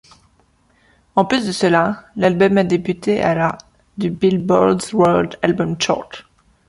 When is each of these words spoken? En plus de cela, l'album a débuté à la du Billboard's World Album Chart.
En 1.15 1.25
plus 1.25 1.45
de 1.45 1.51
cela, 1.51 2.05
l'album 2.15 2.57
a 2.57 2.63
débuté 2.63 3.21
à 3.21 3.35
la 3.35 3.59
du 3.99 4.09
Billboard's 4.09 4.93
World 4.93 5.37
Album 5.43 5.79
Chart. 5.79 6.25